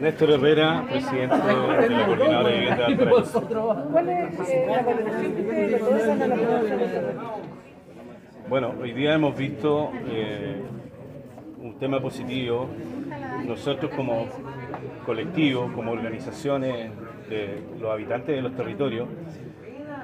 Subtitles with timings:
[0.00, 2.94] Néstor Herrera, presidente de la Coordinadora de Vivienda de.
[8.48, 10.62] Bueno, hoy día hemos visto eh,
[11.60, 12.68] un tema positivo.
[13.44, 14.26] Nosotros como
[15.04, 16.90] colectivo, como organizaciones
[17.28, 19.08] de los habitantes de los territorios,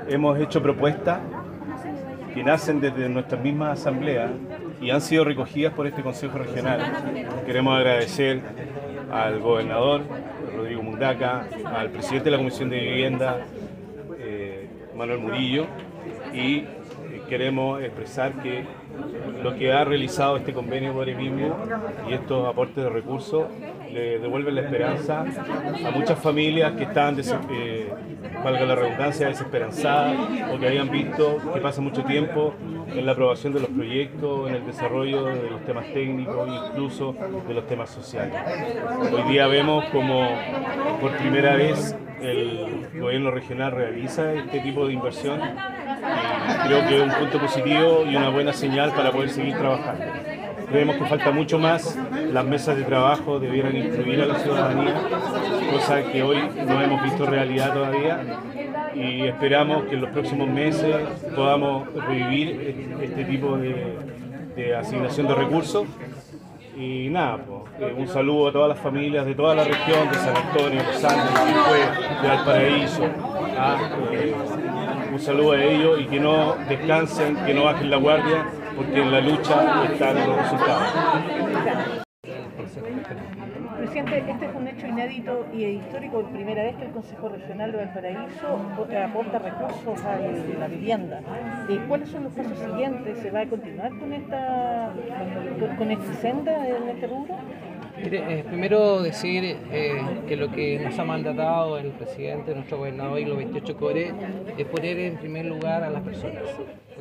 [0.08, 1.20] hemos hecho propuestas
[2.34, 4.30] que nacen desde nuestras mismas asambleas
[4.80, 6.80] y han sido recogidas por este Consejo Regional.
[7.46, 8.42] Queremos agradecer
[9.10, 10.02] al gobernador
[10.56, 13.46] Rodrigo Mundaca, al presidente de la Comisión de Vivienda,
[14.18, 15.66] eh, Manuel Murillo,
[16.32, 16.66] y eh,
[17.28, 18.64] queremos expresar que
[19.42, 21.56] lo que ha realizado este convenio por el mismo
[22.08, 23.46] y estos aportes de recursos
[23.94, 27.16] le devuelven la esperanza a muchas familias que están,
[27.50, 27.92] eh,
[28.42, 30.18] valga la redundancia, desesperanzadas
[30.52, 32.54] o que habían visto que pasa mucho tiempo
[32.88, 37.14] en la aprobación de los proyectos, en el desarrollo de los temas técnicos incluso
[37.46, 38.34] de los temas sociales.
[39.12, 40.28] Hoy día vemos como
[41.00, 45.40] por primera vez el gobierno regional realiza este tipo de inversión
[46.66, 50.04] creo que es un punto positivo y una buena señal para poder seguir trabajando.
[50.68, 51.96] Creemos que falta mucho más,
[52.32, 54.94] las mesas de trabajo debieran incluir a la ciudadanía,
[55.70, 58.20] cosa que hoy no hemos visto realidad todavía
[58.94, 60.96] y esperamos que en los próximos meses
[61.34, 65.86] podamos revivir este, tipo de, asignación de recursos.
[66.76, 70.14] Y nada, pues, eh, un saludo a todas las familias de toda la región, de
[70.14, 73.02] San Antonio, de de Quilpué, de Valparaíso.
[73.56, 73.76] ah,
[74.12, 74.34] eh,
[75.12, 78.46] un saludo a ellos y que no descansen, que no bajen la guardia,
[78.76, 80.88] porque en la lucha están los resultados.
[83.76, 87.72] Presidente, este es un hecho inédito y histórico, por primera vez que el Consejo Regional
[87.72, 88.46] de Valparaíso
[89.04, 90.18] aporta recursos a
[90.58, 91.20] la vivienda.
[91.68, 93.18] Eh, ¿Cuáles son los pasos siguientes?
[93.18, 94.92] ¿Se va a continuar con esta,
[95.78, 97.34] con, esta senda en este rubro?
[97.96, 103.24] Eh, primero decir eh, que lo que nos ha mandatado el presidente, nuestro gobernador y
[103.24, 104.12] los 28 core
[104.56, 106.42] es poner en primer lugar a las personas.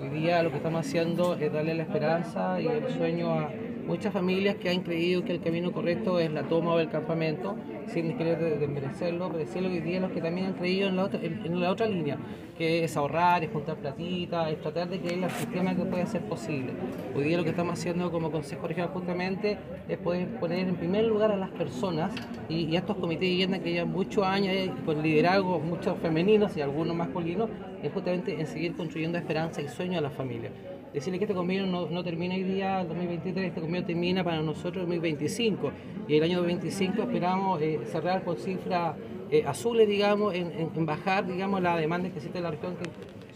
[0.02, 3.50] Hoy día lo que estamos haciendo es darle la esperanza y el sueño a
[3.86, 7.56] muchas familias que han creído que el camino correcto es la toma del campamento,
[7.88, 10.96] sin querer de- desmerecerlo, pero decirlo que hoy día los que también han creído en
[10.96, 12.18] la otra, en, la otra línea,
[12.58, 16.22] que es ahorrar, es juntar platita, es tratar de creer el sistema que puede ser
[16.22, 16.72] posible.
[17.16, 19.58] Hoy día lo que estamos haciendo como Consejo Regional justamente
[19.88, 22.12] es poder poner en primer lugar a las personas
[22.50, 26.56] y, a estos comités de vivienda que llevan muchos años eh, con liderazgo, muchos femeninos
[26.56, 27.50] y algunos masculinos,
[27.82, 30.52] es justamente en seguir construyendo esperanza y sueño a las familias.
[30.94, 34.42] Decirle que este convenio no, no termina hoy día, el 2023, este convenio termina para
[34.44, 35.72] nosotros el 2025
[36.08, 38.96] y el año 2025 esperamos eh, cerrar con cifras
[39.32, 42.76] eh, azules, digamos, en, en- en bajar, digamos, la demanda que existe en la región,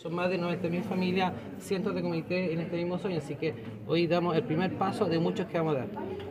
[0.08, 3.54] son más de 90.000 familias, cientos de comités en este mismo sueño, así que
[3.88, 5.88] hoy damos el primer paso de muchos que vamos a dar.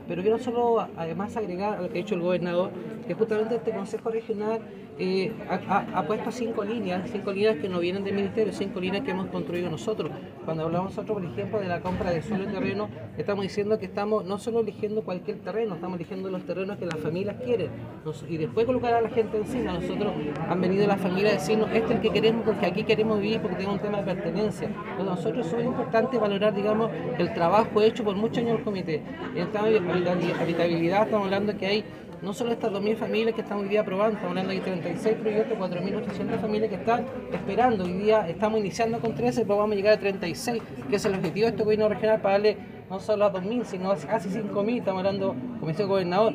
[0.08, 2.70] Pero quiero solo además agregar a lo que ha dicho el gobernador,
[3.06, 4.60] que justamente este Consejo Regional
[4.98, 8.80] eh, ha, ha- ha puesto cinco líneas, cinco líneas que no vienen del Ministerio, cinco
[8.80, 10.10] líneas que hemos construido nosotros.
[10.46, 12.88] Cuando hablamos nosotros, por ejemplo, de la compra de suelo y terreno,
[13.18, 16.96] estamos diciendo que estamos no solo eligiendo cualquier terreno, estamos eligiendo los terrenos que las
[16.98, 17.68] familias quieren.
[18.06, 19.74] Nos- y después colocar a la gente encima.
[19.74, 20.12] Nosotros
[20.48, 23.40] han venido las familias a decirnos, este es el que queremos porque aquí queremos vivir,
[23.40, 24.68] porque un tema de pertenencia.
[24.68, 29.02] Entonces, nosotros es muy importante valorar, digamos, el trabajo hecho por muchos años el comité.
[29.34, 31.84] En el de habitabilidad- estamos hablando que hay
[32.22, 35.58] no solo estas 2.000 familias que están hoy día aprobando, estamos hablando de 36 proyectos,
[35.58, 37.84] 4.800 familias que están esperando.
[37.84, 41.14] Hoy día estamos iniciando con 13, pero vamos a llegar a 36, que es el
[41.14, 42.56] objetivo de este gobierno regional para darle
[42.88, 44.78] no solo a 2.000, sino a casi 5.000.
[44.78, 46.34] Estamos hablando, como el gobernador,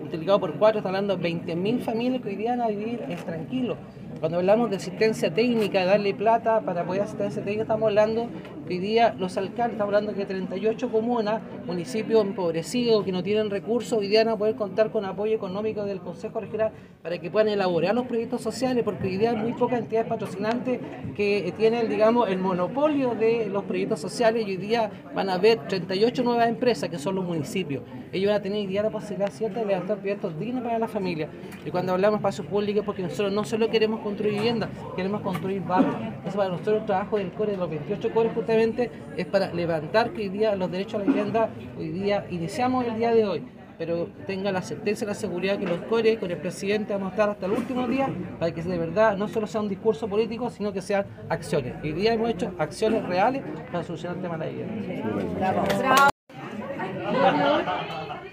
[0.00, 3.16] multiplicado por 4, estamos hablando de 20.000 familias que hoy día van a vivir eh,
[3.24, 3.76] tranquilos.
[4.20, 8.28] Cuando hablamos de asistencia técnica, darle plata para poder asistencia técnica, estamos hablando
[8.68, 13.98] hoy día los alcaldes, estamos hablando que 38 comunas, municipios empobrecidos que no tienen recursos,
[13.98, 16.70] hoy día van a poder contar con apoyo económico del Consejo Regional
[17.02, 20.80] para que puedan elaborar los proyectos sociales, porque hoy día hay muy pocas entidades patrocinantes
[21.16, 25.66] que tienen, digamos, el monopolio de los proyectos sociales y hoy día van a haber
[25.66, 27.84] 38 nuevas empresas que son los municipios.
[28.12, 30.88] Ellos van a tener hoy día la posibilidad cierta de levantar proyectos dignos para la
[30.88, 31.30] familia.
[31.64, 35.62] Y cuando hablamos de espacios públicos, porque nosotros no solo queremos construir viviendas, queremos construir
[35.62, 35.94] barrios.
[36.00, 40.10] Entonces, para nosotros el trabajo del core, de los 28 cores justamente, es para levantar
[40.10, 43.42] que hoy día los derechos a la vivienda, hoy día iniciamos el día de hoy
[43.78, 47.10] pero tenga la certeza y la seguridad que los core con el presidente vamos a
[47.12, 50.50] estar hasta el último día para que de verdad no solo sea un discurso político,
[50.50, 51.76] sino que sean acciones.
[51.82, 53.42] Hoy día hemos hecho acciones reales
[53.72, 56.10] para solucionar el tema de la vivienda.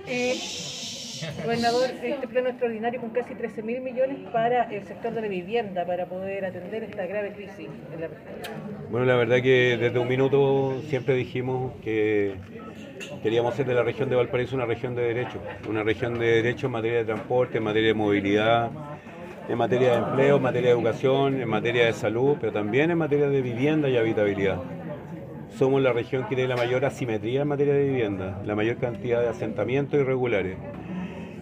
[0.05, 0.35] Eh,
[1.43, 5.85] Gobernador, este pleno extraordinario con casi 13 mil millones para el sector de la vivienda,
[5.85, 8.09] para poder atender esta grave crisis en la.
[8.89, 12.35] Bueno, la verdad que desde un minuto siempre dijimos que
[13.23, 16.67] queríamos ser de la región de Valparaíso una región de derecho, una región de derecho
[16.67, 18.69] en materia de transporte, en materia de movilidad,
[19.49, 22.97] en materia de empleo, en materia de educación, en materia de salud, pero también en
[22.97, 24.59] materia de vivienda y habitabilidad.
[25.57, 29.21] Somos la región que tiene la mayor asimetría en materia de vivienda, la mayor cantidad
[29.21, 30.57] de asentamientos irregulares.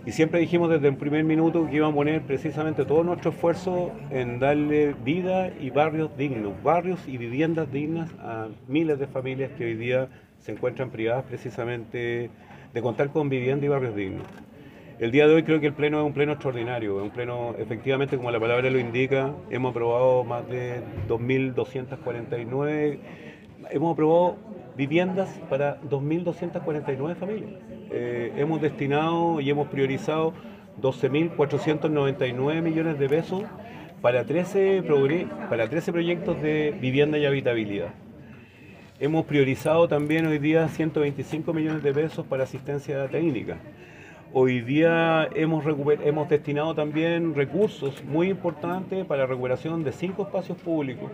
[0.05, 3.91] Y siempre dijimos desde el primer minuto que íbamos a poner precisamente todo nuestro esfuerzo
[4.11, 9.65] en darle vida y barrios dignos, barrios y viviendas dignas a miles de familias que
[9.65, 10.07] hoy día
[10.37, 12.29] se encuentran privadas precisamente
[12.71, 14.27] de contar con vivienda y barrios dignos.
[14.99, 17.55] El día de hoy creo que el pleno es un pleno extraordinario, es un pleno,
[17.57, 22.99] efectivamente, como la palabra lo indica, hemos aprobado más de 2.249,
[23.71, 24.37] hemos aprobado
[24.75, 27.51] viviendas para 2.249 familias.
[27.91, 30.33] Eh, hemos destinado y hemos priorizado
[30.81, 33.43] 12.499 millones de pesos
[34.01, 34.83] para 13,
[35.49, 37.93] para 13 proyectos de vivienda y habitabilidad.
[38.99, 43.57] Hemos priorizado también hoy día 125 millones de pesos para asistencia técnica.
[44.31, 45.65] Hoy día hemos,
[46.03, 51.09] hemos destinado también recursos muy importantes para la recuperación de cinco espacios públicos.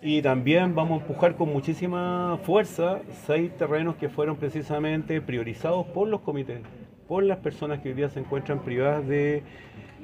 [0.00, 6.06] Y también vamos a empujar con muchísima fuerza seis terrenos que fueron precisamente priorizados por
[6.06, 6.60] los comités,
[7.08, 9.42] por las personas que hoy día se encuentran privadas de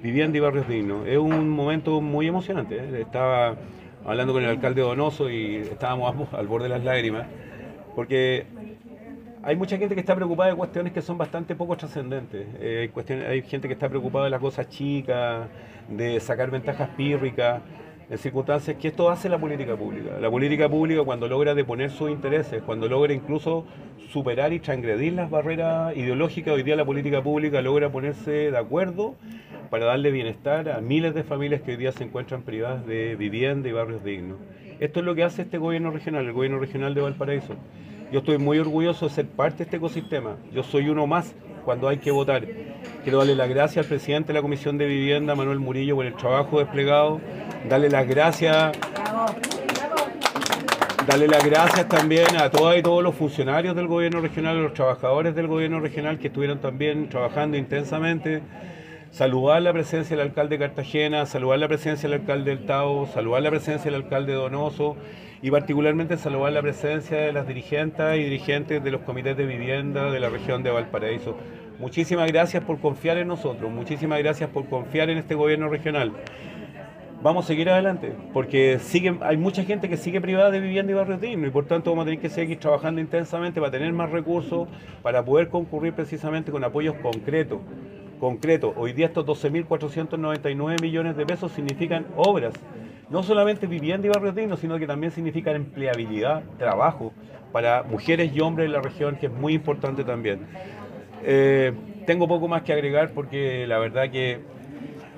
[0.03, 1.07] vivienda y barrios dignos.
[1.07, 2.77] Es un momento muy emocionante.
[2.77, 3.03] ¿eh?
[3.03, 3.55] Estaba
[4.05, 7.29] hablando con el alcalde Donoso y estábamos al borde de las lágrimas,
[7.95, 8.47] porque
[9.45, 12.49] hay mucha gente que está preocupada de cuestiones que son bastante poco trascendentes.
[12.59, 12.91] Eh,
[13.29, 15.47] hay gente que está preocupada de las cosas chicas,
[15.89, 17.63] de sacar ventajas pírricas,
[18.11, 20.19] en circunstancias que esto hace la política pública.
[20.21, 23.65] La política pública cuando logra deponer sus intereses, cuando logra incluso
[24.11, 29.15] superar y transgredir las barreras ideológicas, hoy día la política pública logra ponerse de acuerdo
[29.71, 33.69] para darle bienestar a miles de familias que hoy día se encuentran privadas de vivienda
[33.69, 34.39] y barrios dignos.
[34.81, 37.55] Esto es lo que hace este gobierno regional, el gobierno regional de Valparaíso.
[38.13, 40.37] Yo estoy muy orgulloso de ser parte de este ecosistema.
[40.53, 41.35] Yo soy uno más
[41.65, 42.47] cuando hay que votar.
[43.05, 46.15] Quiero darle las gracias al presidente de la Comisión de Vivienda, Manuel Murillo, por el
[46.15, 47.21] trabajo desplegado.
[47.69, 48.73] Darle las gracias.
[51.07, 54.73] Darle las gracias también a todas y todos los funcionarios del gobierno regional, a los
[54.73, 58.41] trabajadores del gobierno regional que estuvieron también trabajando intensamente
[59.11, 63.43] saludar la presencia del alcalde de Cartagena, saludar la presencia del alcalde del Tao, saludar
[63.43, 64.97] la presencia del alcalde Donoso
[65.43, 70.11] y particularmente saludar la presencia de las dirigentes y dirigentes de los comités de vivienda
[70.11, 71.37] de la región de Valparaíso.
[71.79, 76.13] Muchísimas gracias por confiar en nosotros, muchísimas gracias por confiar en este gobierno regional.
[77.23, 80.95] Vamos a seguir adelante, porque sigue, hay mucha gente que sigue privada de vivienda y
[80.95, 84.11] barrios dignos y por tanto vamos a tener que seguir trabajando intensamente para tener más
[84.11, 84.69] recursos,
[85.03, 87.61] para poder concurrir precisamente con apoyos concretos
[88.25, 88.73] concreto.
[88.77, 92.55] Hoy día estos 12.499 millones de pesos significan obras,
[93.11, 97.13] no solamente vivienda y barrios dignos, sino que también significan empleabilidad, trabajo
[97.53, 100.47] para mujeres y hombres en la región, que es muy importante también.
[101.25, 101.73] Eh,
[102.07, 104.41] tengo poco más que agregar porque la verdad que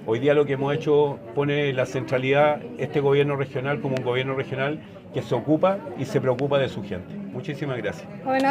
[0.06, 4.34] hoy día lo que hemos hecho pone la centralidad este gobierno regional como un gobierno
[4.34, 4.78] regional
[5.12, 7.14] que se ocupa y se preocupa de su gente.
[7.32, 8.06] Muchísimas gracias.